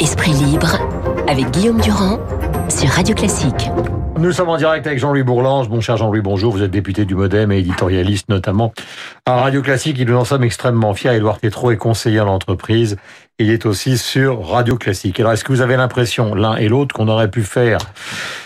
[0.00, 0.78] Esprit libre
[1.28, 2.18] avec Guillaume Durand
[2.68, 3.70] sur Radio Classique.
[4.18, 5.68] Nous sommes en direct avec Jean-Louis Bourlange.
[5.68, 6.52] Bon cher Jean-Louis, bonjour.
[6.52, 8.72] Vous êtes député du Modem et éditorialiste notamment
[9.24, 10.00] à Radio Classique.
[10.00, 11.14] Et nous en sommes extrêmement fiers.
[11.14, 12.96] Édouard Tétrault est conseiller en l'entreprise.
[13.38, 15.20] Il est aussi sur Radio Classique.
[15.20, 17.78] Alors est-ce que vous avez l'impression, l'un et l'autre, qu'on aurait pu faire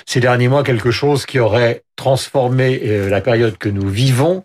[0.06, 4.44] ces derniers mois quelque chose qui aurait transformé euh, la période que nous vivons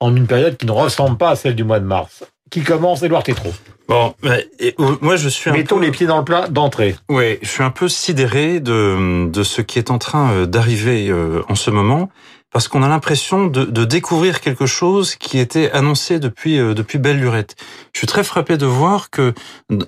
[0.00, 3.02] en une période qui ne ressemble pas à celle du mois de mars Qui commence,
[3.02, 3.54] Édouard Tétrault
[3.88, 4.14] Bon,
[4.60, 5.84] et, moi je suis Mettons un peu...
[5.84, 6.94] les pieds dans le plat d'entrée.
[7.08, 11.08] Oui, je suis un peu sidéré de, de ce qui est en train euh, d'arriver
[11.08, 12.08] euh, en ce moment
[12.52, 16.98] parce qu'on a l'impression de, de, découvrir quelque chose qui était annoncé depuis euh, depuis
[16.98, 17.56] belle lurette.
[17.92, 19.34] Je suis très frappé de voir que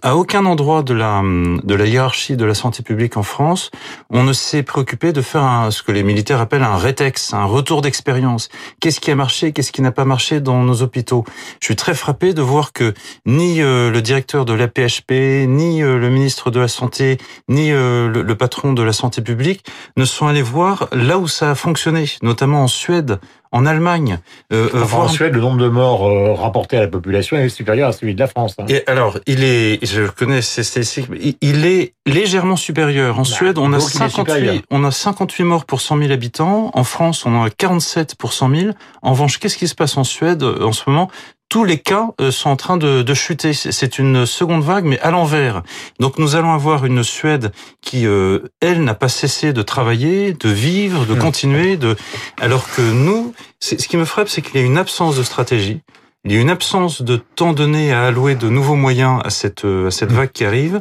[0.02, 3.70] à aucun endroit de la de la hiérarchie de la santé publique en France,
[4.10, 7.44] on ne s'est préoccupé de faire un, ce que les militaires appellent un rétex, un
[7.44, 8.48] retour d'expérience.
[8.80, 11.24] Qu'est-ce qui a marché, qu'est-ce qui n'a pas marché dans nos hôpitaux?
[11.60, 12.94] Je suis très frappé de voir que
[13.26, 18.08] ni euh, le directeur de l'APHP, ni euh, le ministre de la santé, ni euh,
[18.08, 19.64] le, le patron de la santé publique
[19.96, 23.18] ne sont allés voir là où ça a fonctionné, notamment en Suède,
[23.52, 24.18] en Allemagne.
[24.52, 25.02] Euh, enfin, voir...
[25.02, 28.14] En Suède, le nombre de morts euh, rapportés à la population est supérieur à celui
[28.14, 28.54] de la France.
[28.58, 28.66] Hein.
[28.68, 31.08] Et alors, il est, je connais ces statistiques,
[31.40, 33.18] il est légèrement supérieur.
[33.18, 36.70] En bah, Suède, on a 58, on a 58 morts pour 100 000 habitants.
[36.74, 38.70] En France, on en a 47 pour 100 000.
[39.02, 41.10] En revanche, qu'est-ce qui se passe en Suède en ce moment?
[41.52, 43.52] Tous les cas sont en train de, de chuter.
[43.52, 45.62] C'est une seconde vague, mais à l'envers.
[46.00, 50.48] Donc nous allons avoir une Suède qui, euh, elle, n'a pas cessé de travailler, de
[50.48, 51.94] vivre, de continuer, de...
[52.40, 55.82] alors que nous, ce qui me frappe, c'est qu'il y a une absence de stratégie.
[56.24, 59.66] Il y a une absence de temps donné à allouer de nouveaux moyens à cette,
[59.66, 60.80] à cette vague qui arrive.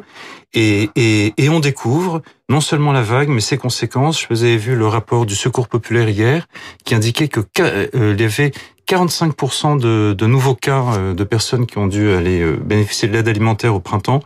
[0.54, 2.22] Et, et, et, on découvre
[2.52, 4.22] non seulement la vague, mais ses conséquences.
[4.22, 6.48] Je vous avais vu le rapport du Secours populaire hier,
[6.84, 8.52] qui indiquait que euh, il y avait
[8.88, 13.74] 45% de, de, nouveaux cas de personnes qui ont dû aller bénéficier de l'aide alimentaire
[13.74, 14.20] au printemps,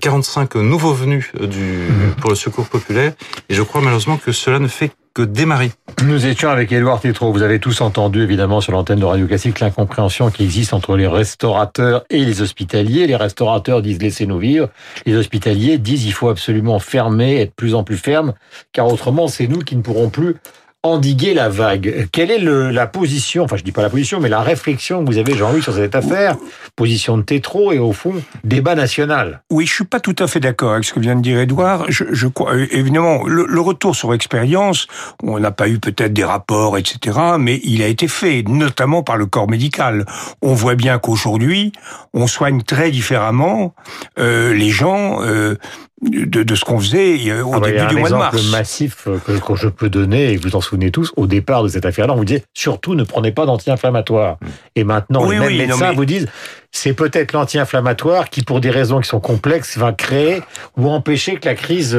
[0.00, 1.86] 45 nouveaux venus du,
[2.20, 3.12] pour le Secours populaire.
[3.48, 4.90] Et je crois malheureusement que cela ne fait
[5.22, 5.72] démarrer.
[6.04, 7.32] Nous étions avec Édouard Tétrault.
[7.32, 11.06] Vous avez tous entendu, évidemment, sur l'antenne de Radio Classique, l'incompréhension qui existe entre les
[11.06, 13.06] restaurateurs et les hospitaliers.
[13.06, 14.68] Les restaurateurs disent laissez-nous vivre.
[15.06, 18.34] Les hospitaliers disent il faut absolument fermer, être plus en plus ferme,
[18.72, 20.36] car autrement, c'est nous qui ne pourrons plus
[20.84, 22.08] endiguer la vague.
[22.12, 25.10] Quelle est le, la position, enfin je dis pas la position, mais la réflexion que
[25.10, 26.36] vous avez, Jean-Louis, sur cette affaire?
[26.76, 29.42] Position de Tétro et au fond, débat national.
[29.50, 31.86] Oui, je suis pas tout à fait d'accord avec ce que vient de dire Edouard.
[31.88, 34.86] Je, je crois, évidemment, le, le, retour sur expérience,
[35.22, 39.16] on n'a pas eu peut-être des rapports, etc., mais il a été fait, notamment par
[39.16, 40.06] le corps médical.
[40.42, 41.72] On voit bien qu'aujourd'hui,
[42.14, 43.74] on soigne très différemment
[44.18, 45.22] euh, les gens.
[45.22, 45.56] Euh,
[46.02, 48.34] de, de, ce qu'on faisait au ah bah, début du mois de mars.
[48.34, 51.62] Un exemple massif que, que, je peux donner, et vous en souvenez tous, au départ
[51.62, 54.38] de cette affaire-là, on vous disait surtout ne prenez pas d'anti-inflammatoires.
[54.76, 55.96] Et maintenant, oui, les mêmes oui, médecins mais...
[55.96, 56.28] vous disent
[56.70, 60.42] c'est peut-être l'anti-inflammatoire qui, pour des raisons qui sont complexes, va créer
[60.76, 61.98] ou empêcher que la crise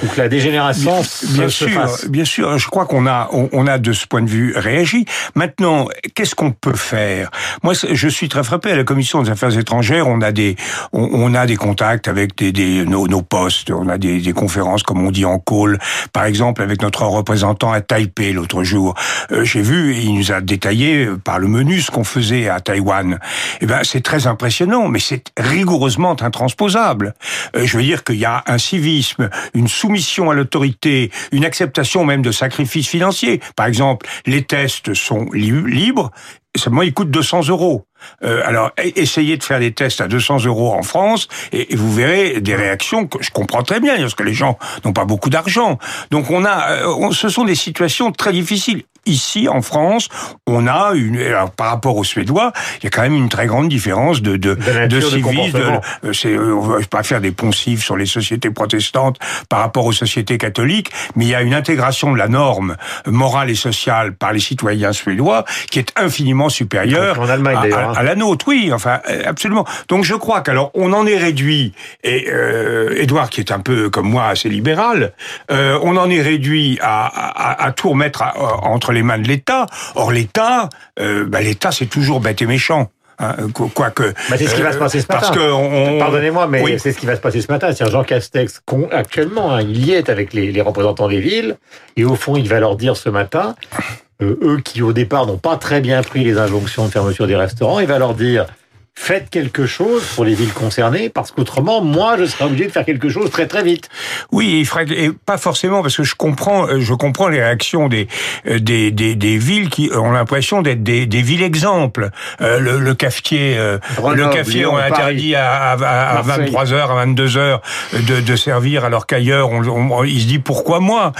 [0.00, 2.08] que la dégénérescence bien, bien se sûr, fasse.
[2.08, 5.04] Bien sûr, je crois qu'on a, on, on, a de ce point de vue réagi.
[5.34, 7.30] Maintenant, qu'est-ce qu'on peut faire?
[7.62, 10.08] Moi, je suis très frappé à la commission des affaires étrangères.
[10.08, 10.56] On a des,
[10.92, 13.70] on, on a des contacts avec des, des nos, nos, postes.
[13.70, 15.78] On a des, des, conférences, comme on dit en call.
[16.12, 18.94] Par exemple, avec notre représentant à Taipei l'autre jour,
[19.32, 23.18] euh, j'ai vu, il nous a détaillé par le menu ce qu'on faisait à Taïwan.
[23.60, 27.14] Eh ben, c'est très impressionnant, mais c'est rigoureusement intransposable.
[27.56, 32.04] Euh, je veux dire qu'il y a un civisme, une soumission à l'autorité, une acceptation
[32.04, 33.40] même de sacrifices financiers.
[33.56, 36.10] Par exemple, les tests sont li libres,
[36.56, 37.86] seulement ils coûtent 200 euros.
[38.24, 41.92] Euh, alors, essayez de faire des tests à 200 euros en France et, et, vous
[41.92, 45.30] verrez des réactions que je comprends très bien, parce que les gens n'ont pas beaucoup
[45.30, 45.78] d'argent.
[46.10, 48.84] Donc, on a, euh, on, ce sont des situations très difficiles.
[49.06, 50.08] Ici, en France,
[50.46, 53.46] on a une, alors, par rapport aux Suédois, il y a quand même une très
[53.46, 55.80] grande différence de, de, de, de civisme.
[56.02, 59.18] De, c'est, on va pas faire des poncifs sur les sociétés protestantes
[59.48, 63.48] par rapport aux sociétés catholiques, mais il y a une intégration de la norme morale
[63.48, 68.02] et sociale par les citoyens suédois qui est infiniment supérieure en Allemagne, à, à, à,
[68.02, 68.46] la nôtre.
[68.48, 69.64] Oui, enfin, absolument.
[69.88, 71.72] Donc je crois qu'alors on en est réduit.
[72.02, 75.12] Et euh, Edouard, qui est un peu comme moi assez libéral,
[75.50, 78.22] euh, on en est réduit à, à, tout remettre
[78.62, 79.66] entre les mains de l'État.
[79.94, 80.68] Or l'État,
[80.98, 82.90] euh, bah, l'État c'est toujours bête et méchant.
[83.20, 84.14] Hein, quoique.
[84.30, 85.20] Bah c'est ce qui va se passer ce matin.
[85.20, 85.98] Parce que on...
[85.98, 86.78] Pardonnez-moi, mais oui.
[86.78, 87.70] c'est ce qui va se passer ce matin.
[87.74, 91.56] C'est Jean Castex actuellement, hein, il y est avec les, les, représentants des villes,
[91.96, 93.82] et au fond, il va leur dire ce matin, euh,
[94.22, 97.80] eux qui au départ n'ont pas très bien pris les injonctions de fermeture des restaurants,
[97.80, 98.46] il va leur dire
[98.94, 102.84] faites quelque chose pour les villes concernées, parce qu'autrement, moi, je serais obligé de faire
[102.84, 103.88] quelque chose très très vite.
[104.30, 108.08] Oui, et pas forcément, parce que je comprends, euh, je comprends les réactions des
[108.46, 112.10] euh, des, des, des villes qui ont l'impression d'être des, des villes exemples.
[112.40, 117.26] Euh, le, le, cafetier, le cafetier, on interdit à, à, à 23 h à 22
[117.26, 117.60] h
[118.06, 121.12] de, de servir, alors qu'ailleurs, on, on, il se dit pourquoi moi?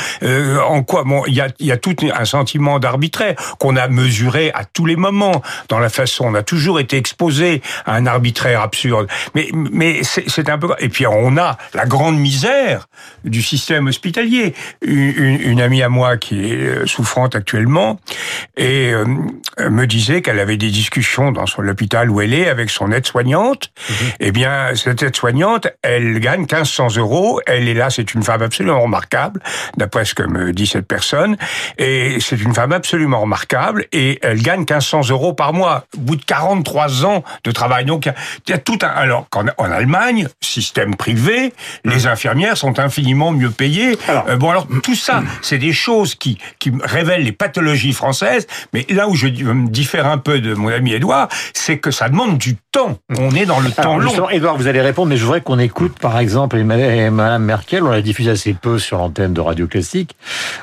[0.69, 1.05] En quoi?
[1.05, 4.87] Bon, il y a, y a tout un sentiment d'arbitraire qu'on a mesuré à tous
[4.87, 6.27] les moments dans la façon.
[6.27, 9.09] On a toujours été exposé un arbitraire absurde.
[9.35, 10.69] Mais, mais c'est un peu...
[10.79, 12.89] Et puis on a la grande misère
[13.25, 14.55] du système hospitalier.
[14.83, 18.01] Une, une amie à moi qui est euh, souffrante actuellement
[18.57, 19.05] et euh,
[19.69, 23.73] me disait qu'elle avait des discussions dans son hôpital où elle est avec son aide-soignante.
[23.89, 23.95] Mhm.
[24.21, 27.41] Eh bien, cette aide-soignante, elle gagne 1500 euros.
[27.47, 29.41] Elle est là, c'est une femme absolument remarquable,
[29.77, 31.37] d'après ce que me dit cette personne.
[31.79, 35.85] Et c'est une femme absolument remarquable et elle gagne 1500 euros par mois.
[35.97, 37.85] Au bout de 43 ans de travail.
[37.85, 38.11] Donc
[38.47, 38.88] il y a tout un.
[38.88, 41.52] Alors qu'en en Allemagne, système privé,
[41.85, 42.12] les hum.
[42.12, 43.99] infirmières sont infiniment mieux payées.
[44.08, 48.47] Euh, bon alors tout ça, c'est des choses qui qui révèlent les pathologies françaises.
[48.73, 52.08] Mais là où je me diffère un peu de mon ami Edouard, c'est que ça
[52.08, 52.99] demande du temps.
[53.19, 54.29] On est dans le temps long.
[54.31, 57.82] Edouard, vous allez répondre, mais je voudrais qu'on écoute par exemple Madame Merkel.
[57.82, 60.17] On l'a diffusé assez peu sur l'antenne de Radio Classique,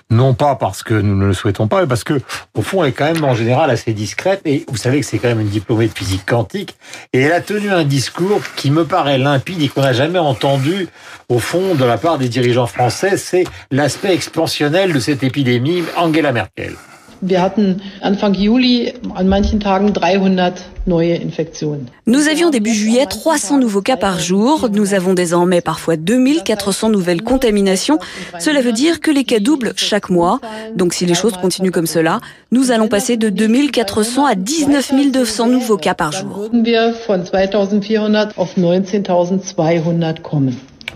[0.09, 2.21] non pas parce que nous ne le souhaitons pas, mais parce que
[2.53, 4.41] au fond, elle est quand même en général assez discrète.
[4.45, 6.76] Et vous savez que c'est quand même une diplômée de physique quantique.
[7.13, 10.88] Et elle a tenu un discours qui me paraît limpide et qu'on n'a jamais entendu
[11.29, 13.18] au fond de la part des dirigeants français.
[13.18, 16.75] C'est l'aspect expansionnel de cette épidémie, Angela Merkel.
[17.21, 20.53] Wir hatten Anfang Juli an manchen Tagen 300
[20.85, 21.87] neue Infektionen.
[22.05, 24.69] Nous avions début juillet 300 nouveaux cas par jour.
[24.71, 27.99] Nous avons désormais parfois 2400 nouvelles contaminations.
[28.39, 30.39] Cela veut dire que les cas doublent chaque mois.
[30.75, 32.19] Donc si les choses continuent comme cela,
[32.51, 36.49] nous allons passer de 2400 à 19 200 nouveaux cas par jour.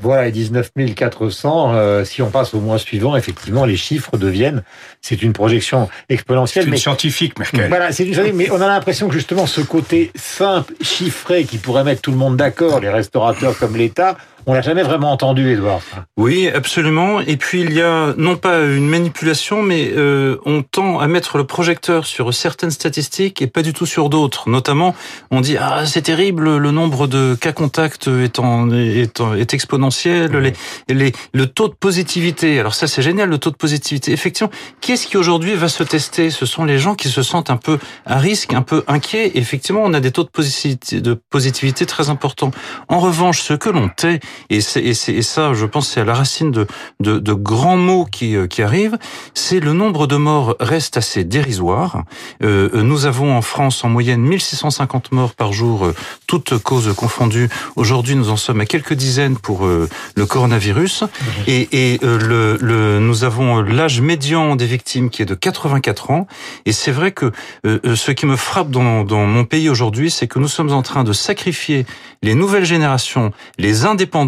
[0.04, 0.12] Wir von 2400 auf 19.200 kommen.
[0.12, 4.64] Voilà, les 19 400, euh, si on passe au mois suivant, effectivement, les chiffres deviennent,
[5.02, 6.64] c'est une projection exponentielle.
[6.64, 7.70] C'est une mais, scientifique, Merkel.
[7.70, 11.84] Voilà, c'est une mais on a l'impression que justement ce côté simple, chiffré, qui pourrait
[11.84, 15.82] mettre tout le monde d'accord, les restaurateurs comme l'État, on l'a jamais vraiment entendu, Edouard.
[16.18, 17.20] Oui, absolument.
[17.22, 21.38] Et puis il y a non pas une manipulation, mais euh, on tend à mettre
[21.38, 24.50] le projecteur sur certaines statistiques et pas du tout sur d'autres.
[24.50, 24.96] Notamment,
[25.30, 30.32] on dit ah c'est terrible, le nombre de cas contacts est, en, est, est exponentiel,
[30.38, 30.54] les,
[30.90, 32.60] les, le taux de positivité.
[32.60, 34.12] Alors ça c'est génial, le taux de positivité.
[34.12, 36.30] Effectivement, qui est-ce qui aujourd'hui va se tester?
[36.30, 39.32] Ce sont les gens qui se sentent un peu à risque, un peu inquiets.
[39.36, 42.52] effectivement, on a des taux de positivité, de positivité très importants.
[42.88, 44.20] En revanche, ce que l'on tait
[44.50, 46.68] et, ça, je pense, c'est à la racine de,
[47.00, 48.98] de, de grands mots qui, euh, qui arrivent.
[49.34, 52.04] C'est le nombre de morts reste assez dérisoire.
[52.44, 55.96] Euh, euh nous avons en France en moyenne 1650 morts par jour, euh,
[56.28, 57.50] toutes causes confondues.
[57.76, 61.04] Aujourd'hui, nous en sommes à quelques dizaines pour le coronavirus.
[61.48, 66.28] Et, et le, le, nous avons l'âge médian des victimes qui est de 84 ans.
[66.66, 67.32] Et c'est vrai que
[67.64, 71.04] ce qui me frappe dans, dans mon pays aujourd'hui, c'est que nous sommes en train
[71.04, 71.86] de sacrifier
[72.24, 74.21] les nouvelles générations, les indépendants,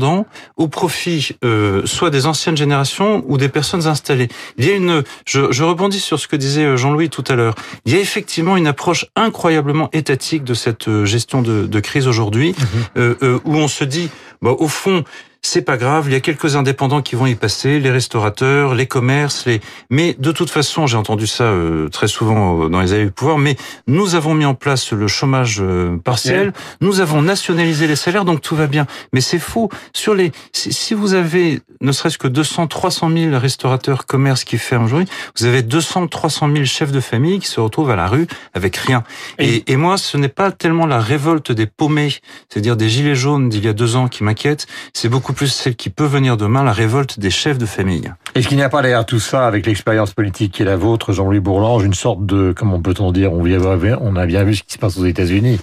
[0.57, 4.30] au profit euh, soit des anciennes générations ou des personnes installées.
[4.57, 7.36] Il y a une, je, je rebondis sur ce que disait euh, Jean-Louis tout à
[7.36, 7.56] l'heure.
[7.86, 12.07] Il y a effectivement une approche incroyablement étatique de cette euh, gestion de, de crise
[12.07, 12.98] aujourd'hui, mmh.
[12.98, 14.10] euh, où on se dit,
[14.42, 15.04] bah, au fond,
[15.45, 18.88] c'est pas grave, il y a quelques indépendants qui vont y passer, les restaurateurs, les
[18.88, 19.60] commerces, les.
[19.90, 23.12] Mais de toute façon, j'ai entendu ça euh, très souvent euh, dans les années du
[23.12, 23.38] pouvoir.
[23.38, 28.24] Mais nous avons mis en place le chômage euh, partiel, nous avons nationalisé les salaires,
[28.24, 28.88] donc tout va bien.
[29.12, 29.70] Mais c'est faux.
[29.94, 34.86] Sur les, si vous avez ne serait-ce que 200, 300 000 restaurateurs, commerces qui ferment
[34.86, 38.27] aujourd'hui, vous avez 200, 300 000 chefs de famille qui se retrouvent à la rue
[38.53, 39.03] avec rien.
[39.38, 42.13] Et, et moi, ce n'est pas tellement la révolte des paumés,
[42.48, 45.75] c'est-à-dire des gilets jaunes d'il y a deux ans qui m'inquiète, c'est beaucoup plus celle
[45.75, 48.12] qui peut venir demain, la révolte des chefs de famille.
[48.36, 51.13] Est-ce qu'il n'y a pas derrière tout ça, avec l'expérience politique qui est la vôtre,
[51.13, 54.74] Jean-Louis Bourlange, une sorte de, comment peut-on dire, on, on a bien vu ce qui
[54.74, 55.60] se passe aux États-Unis,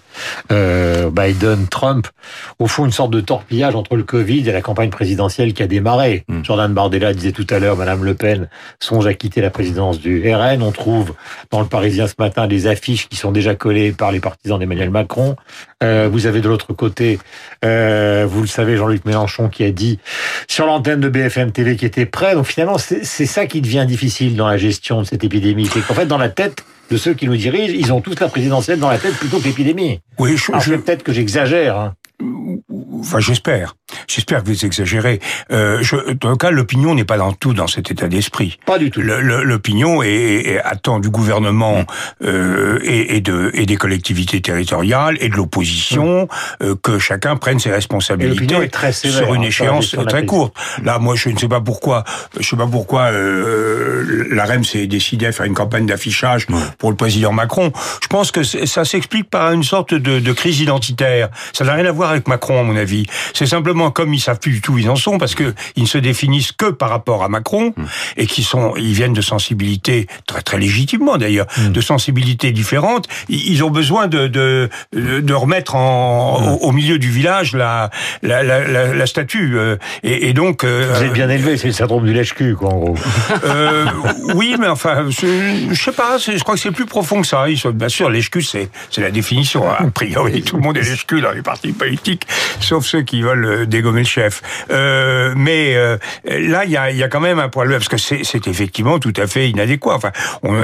[0.53, 2.07] euh, Biden, Trump,
[2.59, 5.67] au fond une sorte de torpillage entre le Covid et la campagne présidentielle qui a
[5.67, 6.25] démarré.
[6.29, 6.45] Hmm.
[6.45, 8.49] Jordan Bardella disait tout à l'heure, Madame Le Pen
[8.79, 10.62] songe à quitter la présidence du RN.
[10.62, 11.15] On trouve
[11.50, 14.91] dans le Parisien ce matin des affiches qui sont déjà collées par les partisans d'Emmanuel
[14.91, 15.37] Macron.
[15.83, 17.19] Euh, vous avez de l'autre côté,
[17.65, 19.99] euh, vous le savez, Jean-Luc Mélenchon qui a dit
[20.49, 22.35] sur l'antenne de BFM TV qui était prêt.
[22.35, 25.69] Donc finalement, c'est ça qui devient difficile dans la gestion de cette épidémie.
[25.73, 28.29] C'est qu'en fait, dans la tête de ceux qui nous dirigent, ils ont tous la
[28.29, 30.00] présidentielle dans la tête plutôt que l'épidémie.
[30.19, 30.75] Oui, je, je...
[30.75, 31.76] peut-être que j'exagère.
[31.79, 31.95] Hein.
[33.00, 33.76] Enfin, j'espère.
[34.11, 35.21] J'espère que vous exagérez.
[35.52, 38.59] Euh, je, dans le cas, l'opinion n'est pas dans tout dans cet état d'esprit.
[38.67, 39.00] Pas du tout.
[39.00, 41.85] L'opinion est, attend du gouvernement
[42.25, 46.29] euh, et, et, de, et des collectivités territoriales et de l'opposition mm.
[46.64, 50.55] euh, que chacun prenne ses responsabilités très sévère, sur une hein, échéance très courte.
[50.83, 52.05] Là, moi, je ne sais pas pourquoi.
[52.38, 56.47] Je sais pas pourquoi euh, la REM s'est décidé à faire une campagne d'affichage
[56.79, 57.73] pour le président Macron.
[58.02, 61.29] Je pense que ça s'explique par une sorte de, de crise identitaire.
[61.52, 63.07] Ça n'a rien à voir avec Macron, à mon avis.
[63.35, 65.83] C'est simplement comme ils savent plus du tout où ils en sont, parce que ils
[65.83, 67.85] ne se définissent que par rapport à Macron hmm.
[68.16, 71.69] et qui sont, ils viennent de sensibilités très très légitimement d'ailleurs, hmm.
[71.69, 73.09] de sensibilités différentes.
[73.28, 76.59] Ils ont besoin de de, de remettre en, hmm.
[76.62, 77.90] au, milieu du village la
[78.23, 80.64] la, la, la, statue euh, et, et, donc.
[80.64, 82.95] Euh, Vous êtes bien élevé, c'est le syndrome du lèche-cul, quoi, en gros.
[83.45, 83.87] Euh,
[84.35, 87.49] oui, mais enfin, je sais pas, je crois que c'est plus profond que ça.
[87.49, 89.69] Ils sont, bien sûr, lèche-cul, c'est c'est la définition.
[89.69, 89.76] Hein.
[89.78, 92.26] A priori, tout le monde est lèche-cul dans les partis politiques,
[92.61, 94.42] sauf ceux qui veulent dégommer le chef.
[94.70, 97.97] Euh, mais euh, là, il y a, y a, quand même un problème parce que
[97.97, 99.94] c'est effectivement tout à fait inadéquat.
[99.94, 100.12] Enfin,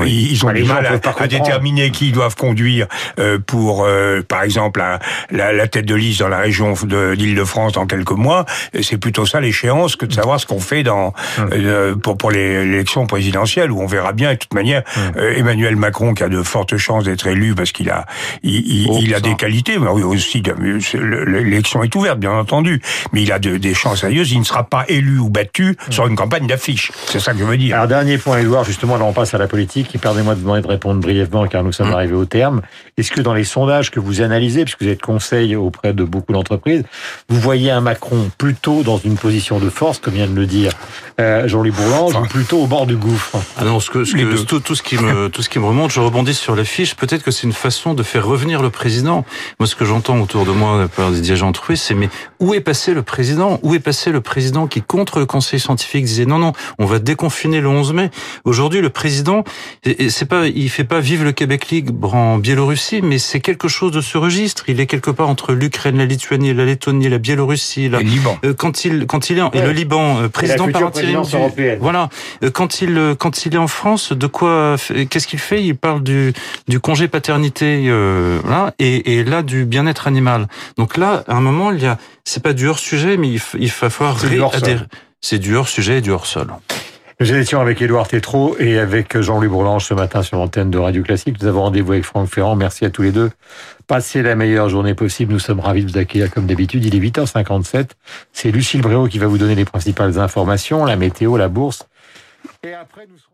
[0.07, 2.87] ils ont du mal à, déterminer qui ils doivent conduire
[3.19, 4.83] euh, pour, euh, par exemple,
[5.31, 8.45] la, la, tête de liste dans la région de l'Île-de-France dans quelques mois.
[8.83, 12.01] C'est plutôt ça l'échéance que de savoir ce qu'on fait dans hum.
[12.01, 14.33] pour pour l'élection présidentielle où on verra bien.
[14.33, 15.23] De toute manière, hum.
[15.37, 18.07] Emmanuel Macron qui a de fortes chances d'être élu parce qu'il a
[18.43, 19.79] il, il, a des qualités.
[19.79, 20.43] Mais oui, aussi
[20.95, 22.81] l'élection est ouverte, bien entendu
[23.13, 24.33] mais il a des chances sérieuses.
[24.33, 26.93] Il ne sera pas élu ou battu sur une campagne d'affiches.
[27.07, 27.77] C'est ça que je veux dire.
[27.77, 29.97] Alors, dernier point, Edouard, justement, là, on passe à la politique.
[30.01, 31.95] Perdez-moi de demander de répondre brièvement, car nous sommes mm.
[31.95, 32.63] arrivés au terme.
[32.97, 36.33] Est-ce que dans les sondages que vous analysez, puisque vous êtes conseil auprès de beaucoup
[36.33, 36.85] d'entreprises,
[37.29, 40.73] vous voyez un Macron plutôt dans une position de force, comme vient de le dire
[41.21, 43.39] euh, Jean-Louis Bourlange, ou plutôt au bord du gouffre?
[43.57, 45.67] Ah non, ce que, ce que tout, tout, ce qui me, tout ce qui me
[45.67, 46.95] remonte, je rebondis sur l'affiche.
[46.95, 49.25] Peut-être que c'est une façon de faire revenir le président.
[49.59, 52.09] Moi, ce que j'entends autour de moi par des dirigeants c'est mais
[52.39, 56.05] où est passé le président Où est passé le président qui, contre le conseil scientifique,
[56.05, 58.11] disait non, non, on va déconfiner le 11 mai
[58.45, 59.45] Aujourd'hui, le président,
[59.85, 63.93] c'est pas, il fait pas vivre le Québec libre en Biélorussie, mais c'est quelque chose
[63.93, 64.65] de ce registre.
[64.69, 68.39] Il est quelque part entre l'Ukraine, la Lituanie, la Lettonie, la Biélorussie, la, le Liban.
[68.45, 70.91] Euh, quand il, quand il est, et le Liban, euh, président par
[71.81, 72.09] voilà.
[72.43, 74.77] Euh, quand il euh, quand il est en France, de quoi
[75.11, 75.63] qu'est-ce qu'il fait?
[75.63, 76.33] Il parle du
[76.69, 80.49] du congé paternité euh, là et, et là du bien-être animal.
[80.77, 83.41] Donc là, à un moment, il y a c'est pas du hors sujet, mais il,
[83.59, 84.19] il va falloir
[85.21, 86.49] c'est du hors sujet et du hors sol.
[87.19, 91.03] Nous étions avec Édouard Tétrault et avec Jean-Louis Bourlange ce matin sur l'antenne de Radio
[91.03, 91.41] Classique.
[91.41, 92.57] Nous avons rendez-vous avec Franck Ferrand.
[92.57, 93.31] Merci à tous les deux.
[93.87, 95.33] Passez la meilleure journée possible.
[95.33, 96.85] Nous sommes ravis de vous accueillir comme d'habitude.
[96.85, 97.89] Il est 8h57.
[98.35, 101.89] C'est Lucille Bréau qui va vous donner les principales informations, la météo, la bourse.
[102.63, 103.33] Et après, nous serons...